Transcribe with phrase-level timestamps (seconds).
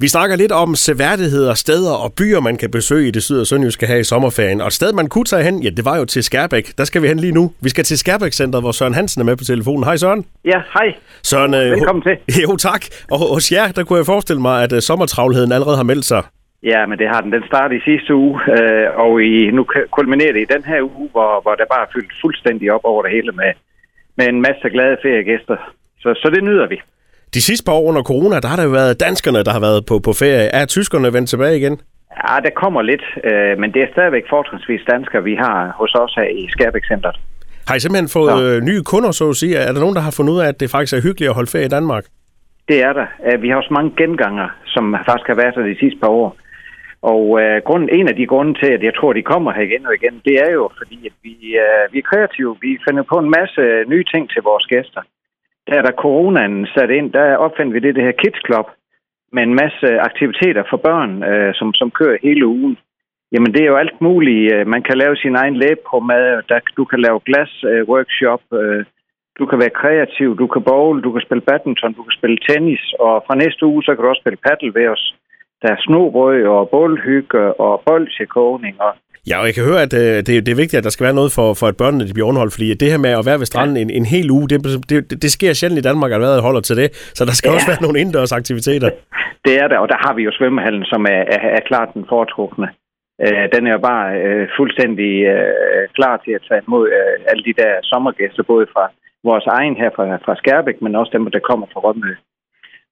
[0.00, 3.46] Vi snakker lidt om seværdigheder, steder og byer, man kan besøge i det syd- og
[3.46, 4.60] sønderjyske her i sommerferien.
[4.60, 6.66] Og et sted, man kunne tage hen, ja, det var jo til Skærbæk.
[6.78, 7.52] Der skal vi hen lige nu.
[7.62, 9.84] Vi skal til Skærbæk Center, hvor Søren Hansen er med på telefonen.
[9.84, 10.26] Hej Søren.
[10.44, 10.94] Ja, hej.
[11.22, 12.16] Søren, øh, Velkommen til.
[12.42, 12.82] Jo, tak.
[13.10, 16.22] Og hos jer, der kunne jeg forestille mig, at uh, sommertravlheden allerede har meldt sig.
[16.62, 17.32] Ja, men det har den.
[17.32, 21.08] Den startede i sidste uge, øh, og i, nu kulminerer det i den her uge,
[21.12, 23.52] hvor, hvor der bare er fyldt fuldstændig op over det hele med,
[24.16, 25.56] med en masse glade feriegæster.
[26.02, 26.78] Så, så det nyder vi.
[27.34, 29.86] De sidste par år under corona, der har der jo været danskerne, der har været
[29.86, 30.46] på, på ferie.
[30.60, 31.80] Er tyskerne vendt tilbage igen?
[32.22, 36.14] Ja, der kommer lidt, øh, men det er stadigvæk fortrinsvis danskere, vi har hos os
[36.18, 37.16] her i Skærbæk Centeret.
[37.68, 39.56] Har I simpelthen fået øh, nye kunder, så at sige?
[39.56, 41.50] Er der nogen, der har fundet ud af, at det faktisk er hyggeligt at holde
[41.50, 42.04] ferie i Danmark?
[42.68, 43.06] Det er der.
[43.26, 46.36] Øh, Vi har også mange genganger, som faktisk har været der de sidste par år.
[47.12, 49.86] Og uh, grunden, en af de grunde til, at jeg tror, de kommer her igen
[49.86, 52.56] og igen, det er jo, fordi at vi, uh, vi er kreative.
[52.60, 53.62] Vi finder på en masse
[53.92, 55.02] nye ting til vores gæster.
[55.68, 58.66] Der da coronaen satte ind, der opfandt vi det, det her Kids Club,
[59.32, 62.78] med en masse aktiviteter for børn, øh, som, som kører hele ugen.
[63.32, 64.54] Jamen, det er jo alt muligt.
[64.54, 68.84] Øh, man kan lave sin egen læbepomade, der, du kan lave glas-workshop, øh, øh,
[69.38, 72.82] du kan være kreativ, du kan bowl, du kan spille badminton, du kan spille tennis,
[72.98, 75.04] og fra næste uge, så kan du også spille paddle ved os.
[75.64, 78.74] Der er snobrøg og bålhygge og bolsjekogning.
[78.86, 78.92] Og...
[79.30, 81.20] Ja, og jeg kan høre, at øh, det, det er vigtigt, at der skal være
[81.20, 83.48] noget for, for at børnene de bliver underholdt, fordi det her med at være ved
[83.50, 83.82] stranden ja.
[83.82, 84.58] en, en hel uge, det,
[84.90, 87.54] det, det sker sjældent i Danmark, at vejret holder til det, så der skal ja.
[87.54, 88.90] også være nogle indendørs aktiviteter.
[89.46, 92.04] Det er der, og der har vi jo svømmehallen, som er, er, er klart den
[92.12, 92.68] foretrukne.
[93.24, 97.44] Øh, den er jo bare øh, fuldstændig øh, klar til at tage imod øh, alle
[97.48, 98.84] de der sommergæster, både fra
[99.28, 102.12] vores egen her fra, fra Skærbæk, men også dem, der kommer fra Rømø.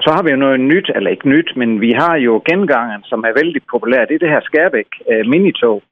[0.00, 3.20] Så har vi jo noget nyt, eller ikke nyt, men vi har jo gengangen, som
[3.28, 4.04] er vældig populær.
[4.04, 5.82] Det er det her Skærbæk øh, minitog.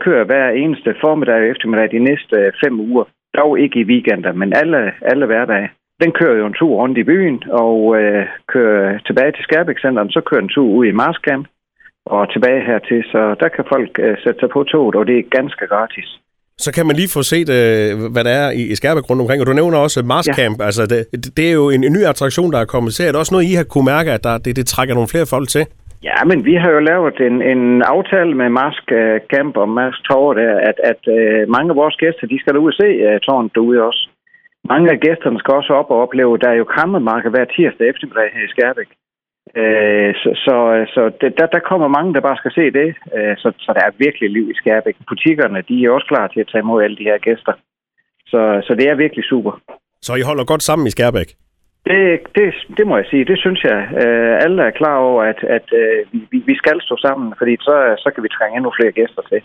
[0.00, 3.04] Kører hver eneste formiddag og eftermiddag de næste øh, fem uger.
[3.38, 5.70] Dog ikke i weekender, men alle, alle hverdage.
[6.02, 10.10] Den kører jo en tur rundt i byen og øh, kører tilbage til Skærbæk Centeren.
[10.10, 11.46] Så kører en tur ud i Marskamp
[12.06, 13.04] og tilbage hertil.
[13.12, 16.08] Så der kan folk øh, sætte sig på toget, og det er ganske gratis.
[16.64, 19.40] Så kan man lige få set, øh, hvad der er i, i Skærbæk rundt omkring.
[19.40, 20.56] Og du nævner også Mars Camp.
[20.60, 20.64] Ja.
[20.68, 21.00] Altså, det,
[21.36, 23.04] det er jo en, en ny attraktion, der er kommet til.
[23.04, 25.26] Er det også noget, I har kunne mærke, at der, det, det trækker nogle flere
[25.34, 25.64] folk til?
[26.08, 27.62] Ja, men vi har jo lavet en, en
[27.94, 28.84] aftale med Mask
[29.32, 32.72] Camp og Mask Tower, der, at, at uh, mange af vores gæster, de skal ud
[32.72, 34.02] og se uh, tårnet derude også.
[34.72, 38.28] Mange af gæsterne skal også op og opleve, der er jo krammermarked hver tirsdag eftermiddag
[38.34, 38.90] her i Skærbæk.
[39.62, 40.56] Uh, så så,
[40.94, 42.88] så det, der, der kommer mange, der bare skal se det.
[43.16, 44.96] Uh, så, så der er virkelig liv i Skærbæk.
[45.08, 47.52] Butikkerne, de er også klar til at tage imod alle de her gæster.
[48.26, 49.52] Så, så det er virkelig super.
[50.02, 51.30] Så I holder godt sammen i Skærbæk?
[51.84, 53.24] Det, det, det må jeg sige.
[53.24, 53.78] Det synes jeg.
[54.02, 57.94] Uh, alle er klar over, at, at uh, vi, vi skal stå sammen, fordi så,
[57.98, 59.40] så kan vi trænge endnu flere gæster til.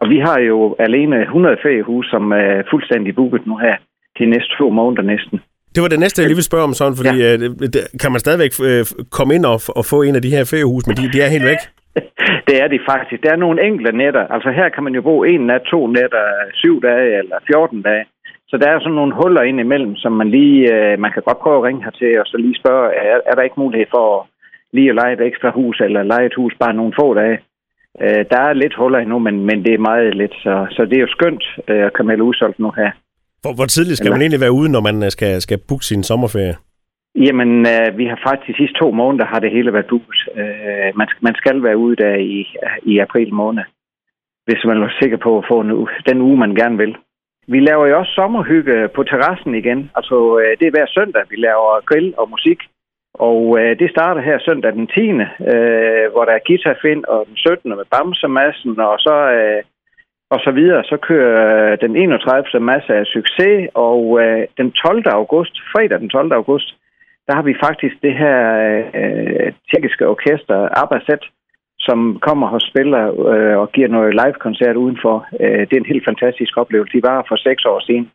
[0.00, 3.76] Og vi har jo alene 100 feriehus, som er fuldstændig booket nu her
[4.18, 5.40] de næste to måneder næsten.
[5.74, 7.32] Det var det næste, jeg lige vil spørge om sådan, fordi ja.
[7.32, 8.84] øh, kan man stadigvæk øh,
[9.16, 11.48] komme ind og, og få en af de her feriehus, men de, de er helt
[11.52, 11.62] væk?
[12.48, 13.22] det er de faktisk.
[13.22, 14.24] Der er nogle enkelte nætter.
[14.34, 16.24] Altså her kan man jo bo en nat, to nætter,
[16.54, 18.04] syv dage eller 14 dage.
[18.48, 21.42] Så der er sådan nogle huller ind imellem, som man lige, øh, man kan godt
[21.42, 24.26] prøve at ringe hertil og så lige spørge, er, er der ikke mulighed for
[24.72, 27.38] lige at lege et ekstra hus eller lege et hus bare nogle få dage?
[28.02, 30.96] Øh, der er lidt huller endnu, men, men det er meget lidt, så, så det
[30.96, 32.90] er jo skønt øh, at melde udsolgt nu her.
[33.42, 34.16] Hvor, hvor tidligt skal Eller?
[34.16, 36.56] man egentlig være ude, når man skal, skal booke sin sommerferie?
[37.26, 40.20] Jamen, øh, vi har faktisk de sidste to måneder har det hele været booket.
[40.40, 42.38] Øh, man, man skal være ude der i,
[42.82, 43.62] i april måned,
[44.46, 45.70] hvis man er sikker på at få en,
[46.08, 46.96] den uge, man gerne vil.
[47.48, 49.90] Vi laver jo også sommerhygge på terrassen igen.
[49.96, 52.60] Altså, øh, det er hver søndag, vi laver grill og musik.
[53.14, 55.00] Og øh, det starter her søndag den 10.,
[55.52, 57.70] øh, hvor der er guitarfind, og den 17.
[57.70, 59.62] med Bamsemassen, og så øh,
[60.34, 60.84] og så videre.
[60.84, 62.60] Så kører øh, den 31.
[62.60, 65.02] masse af succes, og øh, den 12.
[65.06, 66.32] august, fredag den 12.
[66.32, 66.68] august,
[67.26, 68.38] der har vi faktisk det her
[69.00, 71.24] øh, tjekkiske orkester, Abbasset,
[71.78, 75.16] som kommer og spiller øh, og giver noget live-koncert udenfor.
[75.40, 76.96] Øh, det er en helt fantastisk oplevelse.
[76.96, 78.10] De var for seks år siden.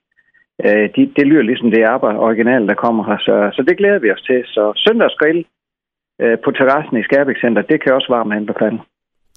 [0.66, 4.00] Øh, de, det lyder ligesom det ABBA original, der kommer her, så, så det glæder
[4.00, 4.40] vi os til.
[4.46, 5.46] Så søndagsgrill
[6.22, 8.80] øh, på terrassen i Skærbæk Center, det kan også varme anbefale.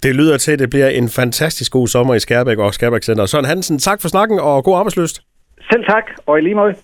[0.02, 3.26] Det lyder til, at det bliver en fantastisk god sommer i Skærbæk og Skærbæk Center.
[3.26, 5.22] Søren Hansen, tak for snakken og god arbejdsløst.
[5.70, 6.74] Selv tak, og i lige måde.